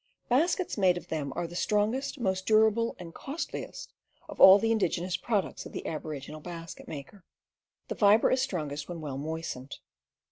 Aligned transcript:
Baskets 0.29 0.79
made 0.79 0.97
of 0.97 1.09
them 1.09 1.31
are 1.35 1.45
the 1.45 1.55
strongest, 1.55 2.19
most 2.19 2.47
durable 2.47 2.95
and 2.97 3.13
costliest 3.13 3.93
of 4.27 4.41
all 4.41 4.57
the 4.57 4.71
ingenious 4.71 5.15
products 5.15 5.67
of 5.67 5.73
the 5.73 5.85
ab 5.85 6.07
original 6.07 6.39
basket 6.41 6.87
maker. 6.87 7.23
The 7.87 7.93
fiber 7.95 8.31
is 8.31 8.41
strongest 8.41 8.89
when 8.89 8.99
well 8.99 9.19
moistened. 9.19 9.77